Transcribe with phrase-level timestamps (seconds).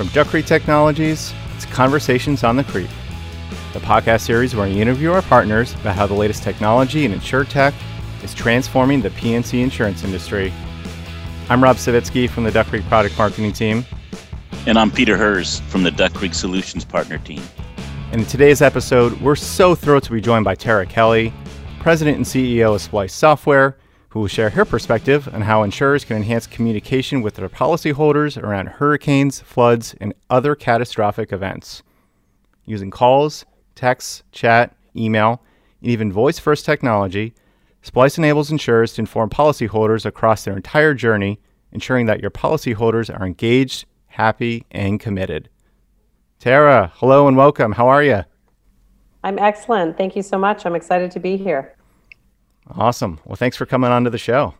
[0.00, 2.88] From Duck Creek Technologies, it's Conversations on the Creek,
[3.74, 7.74] the podcast series where we interview our partners about how the latest technology and insurtech
[8.24, 10.54] is transforming the P&C insurance industry.
[11.50, 13.84] I'm Rob Savitsky from the Duck Creek Product Marketing Team.
[14.66, 17.42] And I'm Peter Hers from the Duck Creek Solutions Partner Team.
[18.10, 21.30] And in today's episode, we're so thrilled to be joined by Tara Kelly,
[21.78, 23.76] President and CEO of Splice Software,
[24.10, 28.66] who will share her perspective on how insurers can enhance communication with their policyholders around
[28.66, 31.82] hurricanes, floods, and other catastrophic events.
[32.64, 35.42] Using calls, texts, chat, email,
[35.80, 37.34] and even voice first technology,
[37.82, 41.40] Splice enables insurers to inform policyholders across their entire journey,
[41.72, 45.48] ensuring that your policyholders are engaged, happy, and committed.
[46.40, 47.72] Tara, hello and welcome.
[47.72, 48.24] How are you?
[49.22, 49.96] I'm excellent.
[49.96, 50.66] Thank you so much.
[50.66, 51.76] I'm excited to be here.
[52.76, 53.20] Awesome.
[53.24, 54.54] Well, thanks for coming on to the show.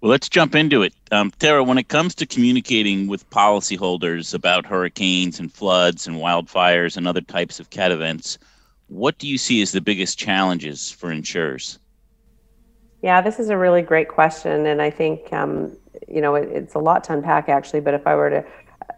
[0.00, 0.92] Well, let's jump into it.
[1.10, 6.96] Um, Tara, when it comes to communicating with policyholders about hurricanes and floods and wildfires
[6.96, 8.38] and other types of cat events,
[8.88, 11.78] what do you see as the biggest challenges for insurers?
[13.02, 14.66] Yeah, this is a really great question.
[14.66, 15.76] And I think, um,
[16.08, 17.80] you know, it, it's a lot to unpack actually.
[17.80, 18.44] But if I were to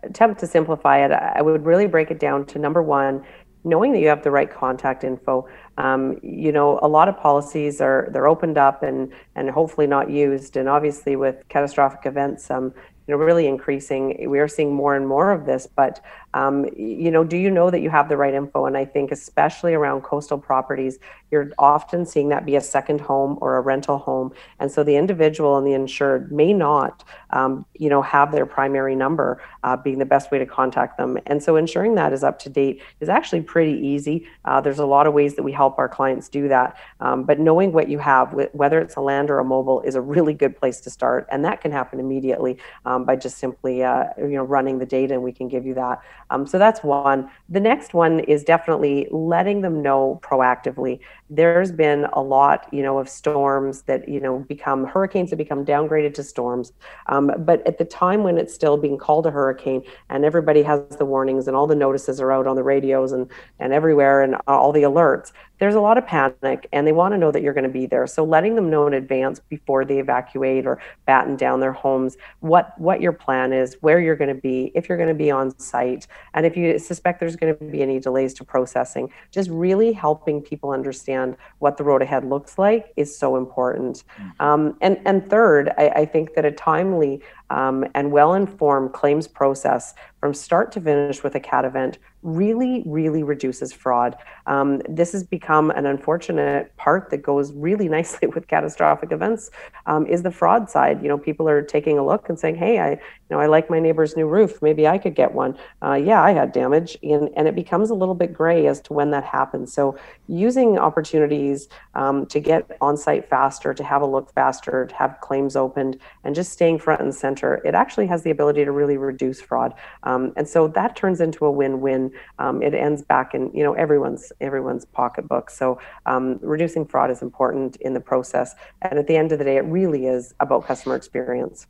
[0.02, 3.24] attempt to simplify it, I would really break it down to number one,
[3.64, 5.48] knowing that you have the right contact info.
[5.76, 10.10] Um, you know, a lot of policies are they're opened up and and hopefully not
[10.10, 10.56] used.
[10.56, 12.74] And obviously, with catastrophic events, um,
[13.08, 14.28] you know, really increasing.
[14.28, 15.66] We are seeing more and more of this.
[15.66, 18.66] But um, you know, do you know that you have the right info?
[18.66, 20.98] And I think, especially around coastal properties,
[21.30, 24.96] you're often seeing that be a second home or a rental home, and so the
[24.96, 29.98] individual and the insured may not, um, you know, have their primary number uh, being
[29.98, 31.18] the best way to contact them.
[31.26, 34.26] And so, ensuring that is up to date is actually pretty easy.
[34.44, 37.38] Uh, there's a lot of ways that we help our clients do that, um, but
[37.38, 40.56] knowing what you have, whether it's a land or a mobile, is a really good
[40.56, 44.44] place to start, and that can happen immediately um, by just simply, uh, you know,
[44.44, 46.00] running the data, and we can give you that.
[46.30, 47.30] Um, so that's one.
[47.48, 51.00] The next one is definitely letting them know proactively.
[51.30, 55.64] There's been a lot, you know, of storms that you know become hurricanes that become
[55.64, 56.72] downgraded to storms.
[57.06, 60.80] Um, but at the time when it's still being called a hurricane, and everybody has
[60.96, 64.36] the warnings and all the notices are out on the radios and and everywhere and
[64.46, 67.54] all the alerts, there's a lot of panic and they want to know that you're
[67.54, 68.06] going to be there.
[68.06, 72.78] So letting them know in advance before they evacuate or batten down their homes what
[72.78, 75.58] what your plan is, where you're going to be, if you're going to be on
[75.58, 79.92] site, and if you suspect there's going to be any delays to processing, just really
[79.92, 84.04] helping people understand what the road ahead looks like is so important.
[84.18, 84.44] Mm-hmm.
[84.44, 89.26] Um, and and third, I, I think that a timely um, and well informed claims
[89.26, 94.16] process from start to finish with a CAT event really, really reduces fraud.
[94.46, 99.50] Um, this has become an unfortunate part that goes really nicely with catastrophic events
[99.86, 101.02] um, is the fraud side.
[101.02, 103.68] You know, people are taking a look and saying, hey, I, you know, I like
[103.70, 104.62] my neighbor's new roof.
[104.62, 105.56] Maybe I could get one.
[105.82, 106.96] Uh, yeah, I had damage.
[107.02, 109.72] And, and it becomes a little bit gray as to when that happens.
[109.72, 114.94] So using opportunities um, to get on site faster, to have a look faster, to
[114.94, 118.72] have claims opened, and just staying front and center it actually has the ability to
[118.72, 119.74] really reduce fraud.
[120.02, 122.12] Um, and so that turns into a win-win.
[122.38, 125.50] Um, it ends back in you know everyone's everyone's pocketbook.
[125.50, 128.54] So um, reducing fraud is important in the process.
[128.82, 131.66] And at the end of the day, it really is about customer experience.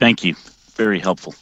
[0.00, 0.34] Thank you.
[0.74, 1.34] Very helpful.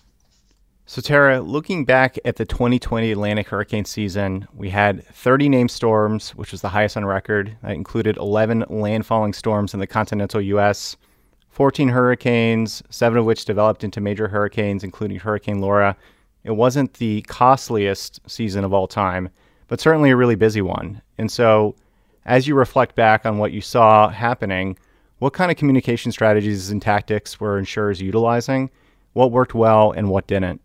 [0.84, 6.30] So, Tara, looking back at the 2020 Atlantic hurricane season, we had 30 named storms,
[6.30, 7.56] which was the highest on record.
[7.62, 10.97] That included 11 landfalling storms in the continental U.S.,
[11.50, 15.97] 14 hurricanes, seven of which developed into major hurricanes, including Hurricane Laura.
[16.44, 19.28] It wasn't the costliest season of all time,
[19.66, 21.02] but certainly a really busy one.
[21.18, 21.74] And so,
[22.24, 24.78] as you reflect back on what you saw happening,
[25.18, 28.70] what kind of communication strategies and tactics were insurers utilizing?
[29.12, 30.60] What worked well and what didn't?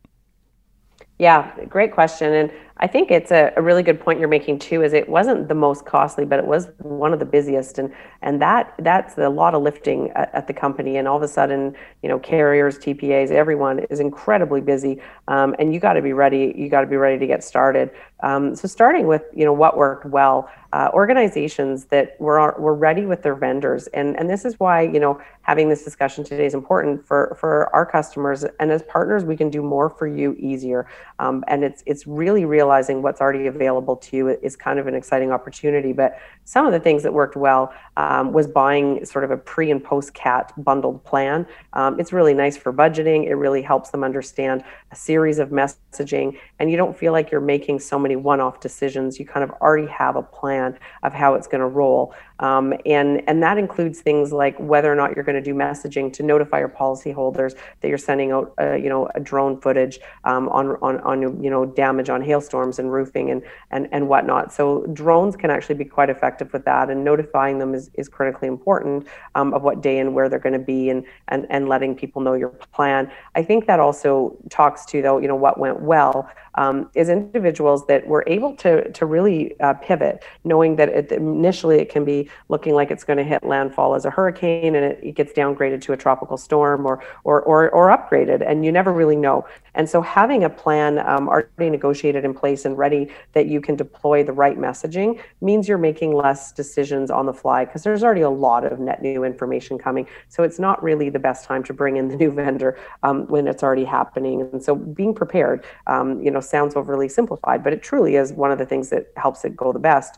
[1.19, 2.33] Yeah, great question.
[2.33, 4.81] And I think it's a, a, really good point you're making too.
[4.81, 7.93] Is it wasn't the most costly, but it was one of the busiest, and
[8.23, 10.97] and that that's a lot of lifting at, at the company.
[10.97, 15.71] And all of a sudden, you know, carriers, TPAs, everyone is incredibly busy, um, and
[15.71, 16.51] you got to be ready.
[16.55, 17.91] You got to be ready to get started.
[18.21, 23.05] Um, so starting with you know what worked well, uh, organizations that were were ready
[23.05, 26.55] with their vendors, and and this is why you know having this discussion today is
[26.55, 30.87] important for for our customers, and as partners, we can do more for you easier,
[31.19, 34.87] um, and it's it's really really realizing what's already available to you is kind of
[34.87, 35.91] an exciting opportunity.
[35.91, 39.71] But some of the things that worked well um, was buying sort of a pre
[39.71, 41.45] and post cat bundled plan.
[41.73, 43.27] Um, it's really nice for budgeting.
[43.27, 47.41] It really helps them understand a series of messaging, and you don't feel like you're
[47.41, 49.19] making so many one off decisions.
[49.19, 52.13] You kind of already have a plan of how it's going to roll.
[52.39, 56.11] Um, and and that includes things like whether or not you're going to do messaging
[56.13, 60.49] to notify your policyholders that you're sending out, uh, you know, a drone footage um,
[60.49, 64.51] on on on you know damage on hailstorms and roofing and and and whatnot.
[64.51, 68.47] So drones can actually be quite effective with that, and notifying them is, is critically
[68.47, 71.95] important um, of what day and where they're going to be, and and and letting
[71.95, 73.11] people know your plan.
[73.35, 77.85] I think that also talks to though, you know, what went well um, is individuals
[77.87, 82.29] that were able to to really uh, pivot, knowing that it, initially it can be
[82.49, 85.81] looking like it's going to hit landfall as a hurricane and it, it, gets downgraded
[85.81, 89.45] to a tropical storm or, or or or upgraded, and you never really know.
[89.75, 93.75] And so having a plan um, already negotiated in place and ready that you can
[93.75, 98.21] deploy the right messaging means you're making less decisions on the fly because there's already
[98.21, 100.07] a lot of net new information coming.
[100.29, 103.47] So it's not really the best time to bring in the new vendor um, when
[103.47, 104.41] it's already happening.
[104.41, 108.51] And so being prepared, um, you know, sounds overly simplified, but it truly is one
[108.51, 110.17] of the things that helps it go the best.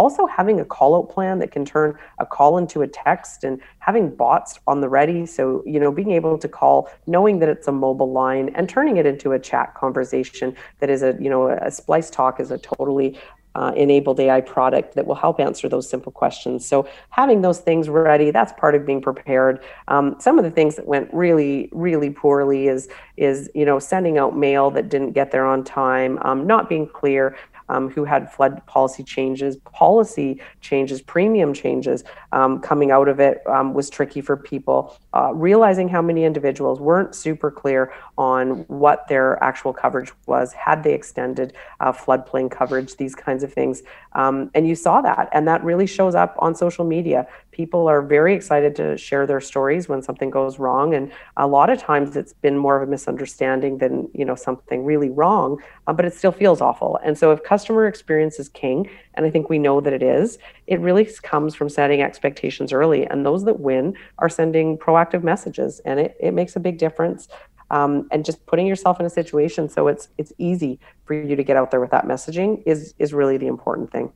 [0.00, 3.60] Also having a call out plan that can turn a call into a text and
[3.80, 7.68] having bots on the ready so you know being able to call knowing that it's
[7.68, 11.50] a mobile line and turning it into a chat conversation that is a you know
[11.50, 13.18] a splice talk is a totally
[13.54, 16.64] uh, enabled AI product that will help answer those simple questions.
[16.64, 19.60] So having those things ready, that's part of being prepared.
[19.88, 24.18] Um, some of the things that went really, really poorly is is you know sending
[24.18, 27.36] out mail that didn't get there on time, um, not being clear
[27.70, 33.46] um, who had flood policy changes, policy changes, premium changes um, coming out of it
[33.46, 34.96] um, was tricky for people.
[35.14, 40.82] Uh, realizing how many individuals weren't super clear on what their actual coverage was, had
[40.82, 43.82] they extended uh, floodplain coverage, these kinds of things.
[44.12, 48.02] Um, and you saw that, and that really shows up on social media people are
[48.02, 52.16] very excited to share their stories when something goes wrong and a lot of times
[52.16, 56.14] it's been more of a misunderstanding than you know something really wrong uh, but it
[56.14, 56.98] still feels awful.
[57.04, 60.38] And so if customer experience is king and i think we know that it is
[60.66, 65.80] it really comes from setting expectations early and those that win are sending proactive messages
[65.84, 67.28] and it, it makes a big difference
[67.70, 71.44] um, and just putting yourself in a situation so it's it's easy for you to
[71.44, 74.12] get out there with that messaging is is really the important thing.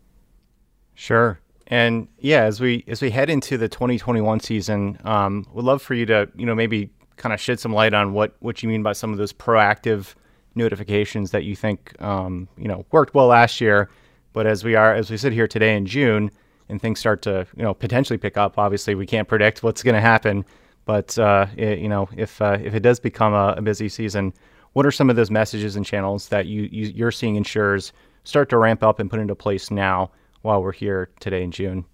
[0.95, 5.81] Sure and yeah, as we as we head into the 2021 season, um, would love
[5.81, 8.69] for you to you know maybe kind of shed some light on what what you
[8.69, 10.15] mean by some of those proactive
[10.55, 13.89] notifications that you think um, you know worked well last year,
[14.33, 16.31] but as we are as we sit here today in June
[16.69, 19.95] and things start to you know potentially pick up, obviously we can't predict what's going
[19.95, 20.45] to happen,
[20.85, 24.35] but uh, it, you know if uh, if it does become a, a, busy season,
[24.75, 27.93] what are some of those messages and channels that you, you you're seeing insurers
[28.25, 30.11] start to ramp up and put into place now?
[30.45, 31.87] While we're here today in June?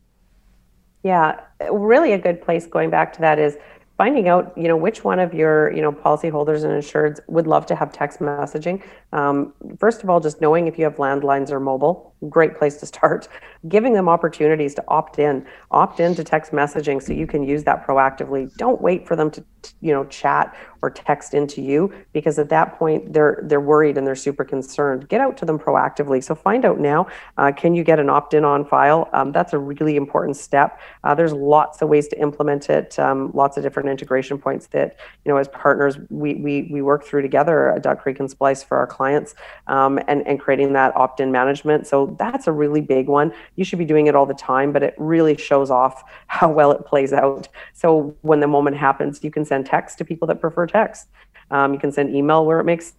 [1.04, 3.56] Yeah, really a good place going back to that is
[3.96, 7.64] finding out, you know, which one of your, you know, policyholders and insureds would love
[7.66, 8.82] to have text messaging.
[9.12, 12.86] Um, first of all, just knowing if you have landlines or mobile, great place to
[12.86, 13.28] start.
[13.68, 17.64] Giving them opportunities to opt in, opt in to text messaging so you can use
[17.64, 18.54] that proactively.
[18.56, 19.44] Don't wait for them to,
[19.82, 24.06] you know, chat or text into you because at that point they're they're worried and
[24.06, 25.08] they're super concerned.
[25.08, 26.24] Get out to them proactively.
[26.24, 27.06] So find out now.
[27.36, 29.08] Uh, can you get an opt in on file?
[29.12, 30.80] Um, that's a really important step.
[31.04, 32.98] Uh, there's lots of ways to implement it.
[32.98, 37.04] Um, lots of different integration points that you know as partners we we we work
[37.04, 39.34] through together at Duck Creek and Splice for our clients
[39.66, 41.86] um, and and creating that opt in management.
[41.86, 43.32] So that's a really big one.
[43.56, 46.70] You should be doing it all the time, but it really shows off how well
[46.72, 47.48] it plays out.
[47.72, 51.08] So when the moment happens, you can send text to people that prefer text.
[51.50, 52.92] Um, you can send email where it makes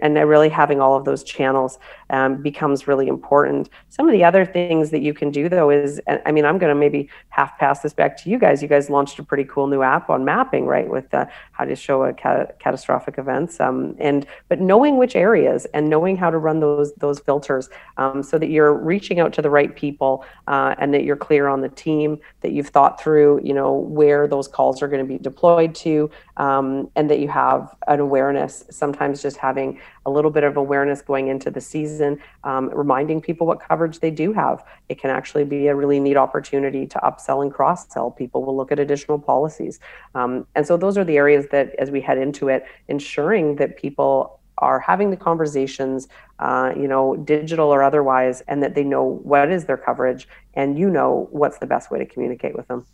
[0.00, 1.78] and really having all of those channels
[2.10, 3.68] um, becomes really important.
[3.88, 6.74] Some of the other things that you can do though is, I mean, I'm going
[6.74, 8.62] to maybe half pass this back to you guys.
[8.62, 11.76] You guys launched a pretty cool new app on mapping, right, with uh, how to
[11.76, 16.60] show a catastrophic events, um, and but knowing which areas and knowing how to run
[16.60, 20.92] those those filters um, so that you're reaching out to the right people uh, and
[20.94, 24.82] that you're clear on the team that you've thought through, you know, where those calls
[24.82, 28.64] are going to be deployed to, um, and that you have an awareness.
[28.70, 33.46] Sometimes just having a little bit of awareness going into the season, um, reminding people
[33.46, 34.64] what coverage they do have.
[34.88, 38.10] It can actually be a really neat opportunity to upsell and cross sell.
[38.10, 39.80] People will look at additional policies.
[40.14, 43.76] Um, and so those are the areas that, as we head into it, ensuring that
[43.76, 46.08] people are having the conversations,
[46.38, 50.78] uh, you know, digital or otherwise, and that they know what is their coverage and
[50.78, 52.86] you know what's the best way to communicate with them.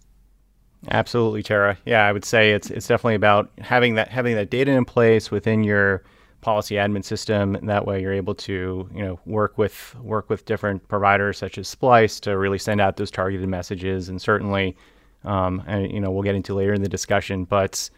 [0.90, 1.76] Absolutely, Tara.
[1.84, 5.30] Yeah, I would say it's it's definitely about having that having that data in place
[5.30, 6.04] within your
[6.40, 7.54] policy admin system.
[7.56, 11.58] And that way, you're able to you know work with work with different providers such
[11.58, 14.08] as Splice to really send out those targeted messages.
[14.08, 14.76] And certainly,
[15.24, 17.90] um, and you know we'll get into later in the discussion, but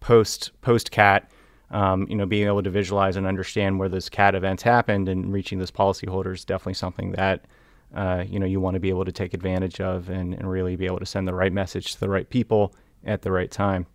[0.00, 1.30] post post cat.
[1.70, 5.30] Um, you know, being able to visualize and understand where those cat events happened and
[5.30, 7.44] reaching those policyholders is definitely something that
[7.94, 10.76] uh, you know you want to be able to take advantage of and, and really
[10.76, 12.74] be able to send the right message to the right people
[13.04, 13.86] at the right time.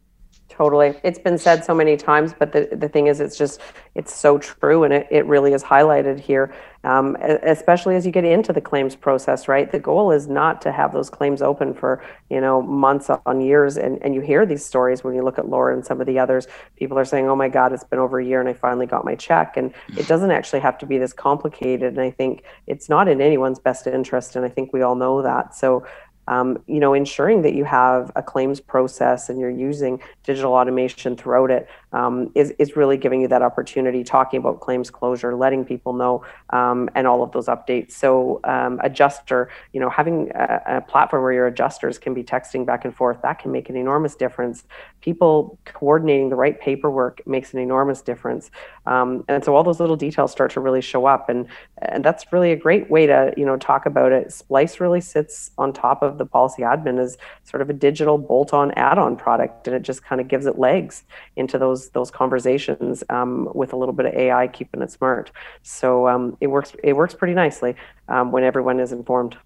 [0.56, 0.94] Totally.
[1.02, 3.60] It's been said so many times, but the, the thing is, it's just,
[3.96, 4.84] it's so true.
[4.84, 8.96] And it, it really is highlighted here, um, especially as you get into the claims
[8.96, 9.72] process, right?
[9.72, 13.78] The goal is not to have those claims open for, you know, months on years.
[13.78, 16.20] And, and you hear these stories when you look at Laura and some of the
[16.20, 16.46] others.
[16.76, 19.04] People are saying, oh my God, it's been over a year and I finally got
[19.04, 19.58] my check.
[19.58, 21.94] And it doesn't actually have to be this complicated.
[21.94, 24.36] And I think it's not in anyone's best interest.
[24.36, 25.56] And I think we all know that.
[25.56, 25.84] So
[26.28, 31.15] um, you know, ensuring that you have a claims process and you're using digital automation
[31.15, 35.63] throughout it um, is, is really giving you that opportunity, talking about claims closure, letting
[35.63, 37.92] people know, um, and all of those updates.
[37.92, 42.65] So, um, adjuster, you know, having a, a, platform where your adjusters can be texting
[42.65, 44.63] back and forth, that can make an enormous difference.
[45.01, 48.50] People coordinating the right paperwork makes an enormous difference.
[48.86, 51.30] Um, and so, all those little details start to really show up.
[51.30, 51.48] And,
[51.80, 54.32] and that's really a great way to, you know, talk about it.
[54.32, 58.53] Splice really sits on top of the policy admin as sort of a digital bolt
[58.53, 61.03] on add on product, and it just kind of gives it legs
[61.36, 65.32] into those those conversations um, with a little bit of AI keeping it smart.
[65.63, 67.75] So um, it works it works pretty nicely
[68.08, 69.38] um, when everyone is informed.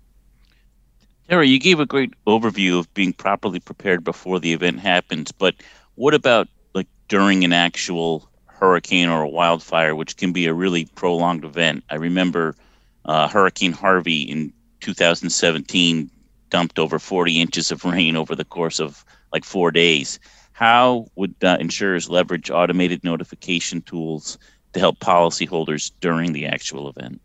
[1.30, 5.56] Tara, you gave a great overview of being properly prepared before the event happens, but
[5.96, 10.86] what about like during an actual hurricane or a wildfire, which can be a really
[10.96, 11.84] prolonged event?
[11.90, 12.56] I remember
[13.06, 16.10] uh, Hurricane Harvey in 2017
[16.50, 20.20] dumped over 40 inches of rain over the course of like four days.
[20.58, 24.40] How would uh, insurers leverage automated notification tools
[24.74, 27.22] to help policyholders during the actual event?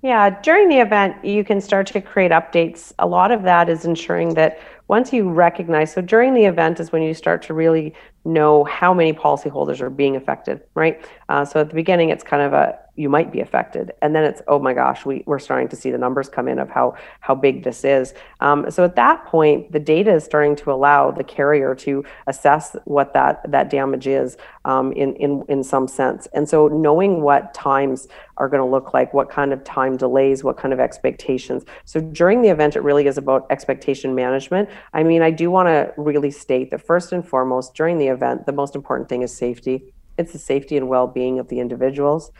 [0.00, 2.92] Yeah, during the event, you can start to create updates.
[3.00, 6.92] A lot of that is ensuring that once you recognize, so during the event is
[6.92, 11.04] when you start to really know how many policyholders are being affected, right?
[11.32, 14.22] Uh, so at the beginning, it's kind of a you might be affected, and then
[14.22, 16.94] it's oh my gosh, we we're starting to see the numbers come in of how
[17.20, 18.12] how big this is.
[18.40, 22.76] Um, so at that point, the data is starting to allow the carrier to assess
[22.84, 24.36] what that that damage is
[24.66, 28.92] um, in in in some sense, and so knowing what times are going to look
[28.92, 31.64] like, what kind of time delays, what kind of expectations.
[31.86, 34.68] So during the event, it really is about expectation management.
[34.92, 38.44] I mean, I do want to really state that first and foremost during the event,
[38.44, 39.94] the most important thing is safety.
[40.22, 42.30] It's the safety and well being of the individuals,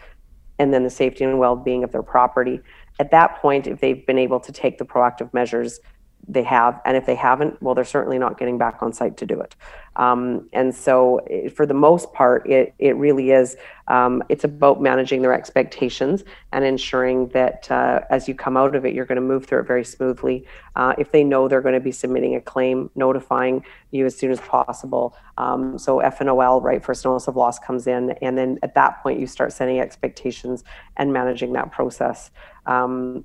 [0.58, 2.60] and then the safety and well being of their property.
[3.00, 5.80] At that point, if they've been able to take the proactive measures
[6.28, 9.26] they have and if they haven't well they're certainly not getting back on site to
[9.26, 9.56] do it.
[9.96, 13.56] Um, and so it, for the most part it, it really is
[13.88, 18.86] um, it's about managing their expectations and ensuring that uh, as you come out of
[18.86, 20.46] it you're going to move through it very smoothly.
[20.76, 24.30] Uh, if they know they're going to be submitting a claim notifying you as soon
[24.30, 25.16] as possible.
[25.36, 29.18] Um, so FNOL right first notice of loss comes in and then at that point
[29.18, 30.62] you start setting expectations
[30.96, 32.30] and managing that process.
[32.66, 33.24] Um,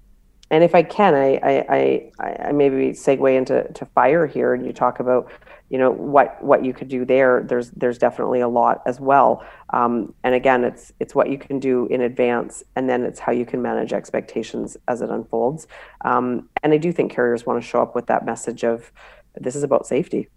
[0.49, 4.65] and if I can, I, I, I, I, maybe segue into to fire here, and
[4.65, 5.31] you talk about,
[5.69, 7.43] you know, what what you could do there.
[7.43, 9.45] There's there's definitely a lot as well.
[9.71, 13.33] Um, and again, it's it's what you can do in advance, and then it's how
[13.33, 15.67] you can manage expectations as it unfolds.
[16.05, 18.91] Um, and I do think carriers want to show up with that message of,
[19.35, 20.29] this is about safety.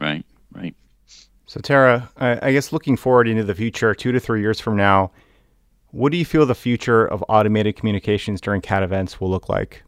[0.00, 0.24] Right.
[0.52, 0.74] Right.
[1.46, 4.76] So Tara, I, I guess looking forward into the future, two to three years from
[4.76, 5.10] now
[5.90, 9.82] what do you feel the future of automated communications during cat events will look like?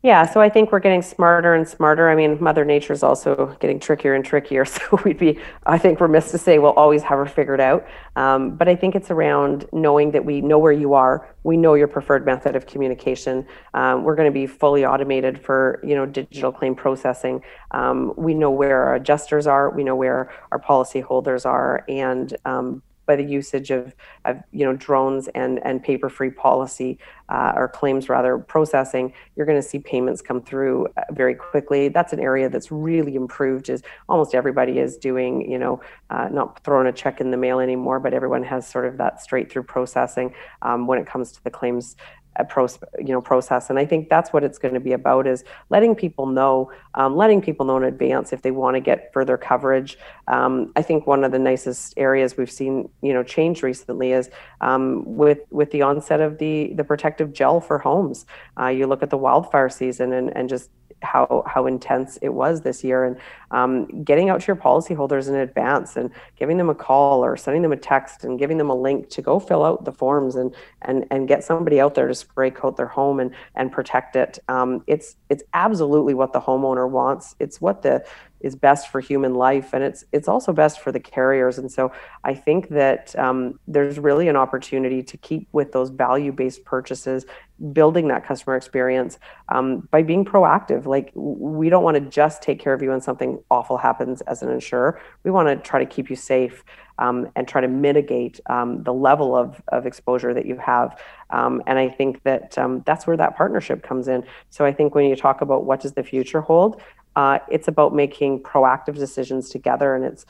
[0.00, 2.08] Yeah, so I think we're getting smarter and smarter.
[2.08, 4.64] I mean, Mother Nature is also getting trickier and trickier.
[4.78, 7.84] So we'd be, I think, remiss to say we'll always have her figured out.
[8.14, 11.74] Um, but I think it's around knowing that we know where you are, we know
[11.74, 13.44] your preferred method of communication.
[13.74, 17.42] Um, we're going to be fully automated for you know digital claim processing.
[17.72, 22.82] Um, we know where our adjusters are, we know where our policyholders are, and um,
[23.08, 26.98] by the usage of, of you know drones and and paper free policy
[27.28, 31.88] uh, or claims rather processing you're going to see payments come through uh, very quickly.
[31.88, 36.62] That's an area that's really improved is almost everybody is doing you know uh, not
[36.62, 39.64] throwing a check in the mail anymore but everyone has sort of that straight through
[39.64, 41.96] processing um, when it comes to the claims
[42.44, 43.70] pros, you know process.
[43.70, 47.16] And i think that's what it's going to be about is letting people know um,
[47.16, 49.98] letting people know in advance if they want to get further coverage.
[50.28, 54.30] Um, i think one of the nicest areas we've seen you know change recently is
[54.60, 58.26] um, with with the onset of the the protective gel for homes.
[58.60, 60.70] Uh, you look at the wildfire season and and just
[61.02, 63.16] how how intense it was this year, and
[63.50, 67.62] um, getting out to your policyholders in advance and giving them a call or sending
[67.62, 70.54] them a text and giving them a link to go fill out the forms and
[70.82, 74.38] and and get somebody out there to spray coat their home and and protect it.
[74.48, 77.36] Um, it's it's absolutely what the homeowner wants.
[77.38, 78.04] It's what the
[78.40, 81.92] is best for human life and it's it's also best for the carriers and so
[82.24, 87.26] i think that um, there's really an opportunity to keep with those value based purchases
[87.72, 89.18] building that customer experience
[89.48, 93.00] um, by being proactive like we don't want to just take care of you when
[93.00, 96.64] something awful happens as an insurer we want to try to keep you safe
[96.98, 101.00] um, and try to mitigate um, the level of, of exposure that you have.
[101.30, 104.24] Um, and I think that um, that's where that partnership comes in.
[104.50, 106.82] So I think when you talk about what does the future hold,
[107.18, 110.24] uh, it's about making proactive decisions together and it's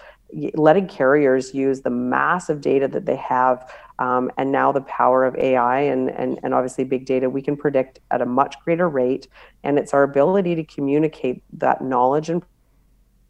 [0.54, 5.36] letting carriers use the massive data that they have um, and now the power of
[5.36, 9.28] AI and, and, and obviously big data, we can predict at a much greater rate.
[9.64, 12.42] And it's our ability to communicate that knowledge and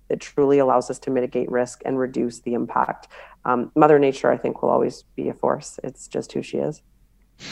[0.06, 3.08] that truly allows us to mitigate risk and reduce the impact.
[3.44, 5.80] Um, Mother Nature, I think, will always be a force.
[5.82, 6.80] It's just who she is.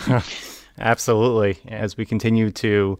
[0.78, 1.58] Absolutely.
[1.66, 2.96] As we continue to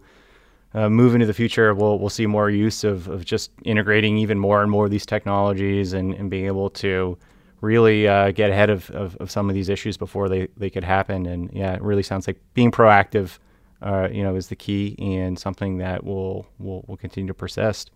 [0.73, 4.37] uh, move into the future, we'll we'll see more use of, of just integrating even
[4.37, 7.17] more and more of these technologies and, and being able to
[7.61, 10.83] really uh, get ahead of, of, of, some of these issues before they, they could
[10.83, 11.25] happen.
[11.25, 13.39] And yeah, it really sounds like being proactive,
[13.81, 17.91] uh, you know, is the key and something that will will will continue to persist.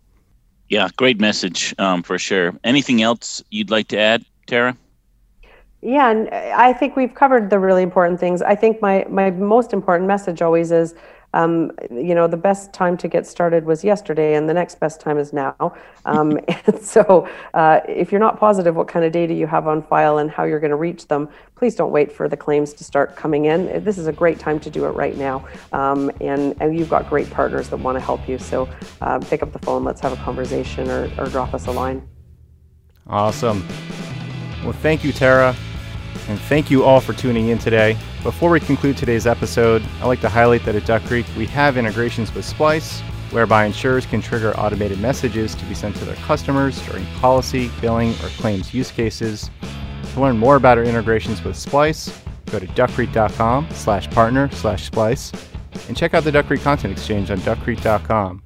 [0.68, 2.54] Yeah, great message um, for sure.
[2.64, 4.76] Anything else you'd like to add, Tara?
[5.82, 8.40] Yeah, and I think we've covered the really important things.
[8.40, 10.94] I think my my most important message always is
[11.34, 15.00] um, you know, the best time to get started was yesterday, and the next best
[15.00, 15.74] time is now.
[16.04, 19.82] Um, and so, uh, if you're not positive what kind of data you have on
[19.82, 22.84] file and how you're going to reach them, please don't wait for the claims to
[22.84, 23.84] start coming in.
[23.84, 27.08] This is a great time to do it right now, um, and and you've got
[27.08, 28.38] great partners that want to help you.
[28.38, 28.68] So,
[29.00, 32.06] uh, pick up the phone, let's have a conversation, or, or drop us a line.
[33.06, 33.66] Awesome.
[34.62, 35.56] Well, thank you, Tara.
[36.28, 37.96] And thank you all for tuning in today.
[38.22, 41.76] Before we conclude today's episode, I'd like to highlight that at Duck Creek we have
[41.76, 43.00] integrations with Splice,
[43.30, 48.12] whereby insurers can trigger automated messages to be sent to their customers during policy, billing,
[48.22, 49.50] or claims use cases.
[50.14, 52.16] To learn more about our integrations with Splice,
[52.50, 55.32] go to duckcreek.com slash partner slash splice
[55.88, 58.42] and check out the Duck Creek Content Exchange on duckcreek.com.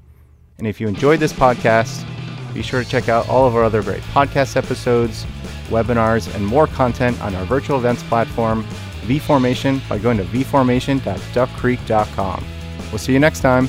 [0.59, 2.07] And if you enjoyed this podcast,
[2.55, 5.27] be sure to check out all of our other great podcast episodes
[5.67, 8.65] webinars, and more content on our virtual events platform,
[9.03, 12.45] vFormation, by going to vformation.duckcreek.com.
[12.91, 13.69] We'll see you next time.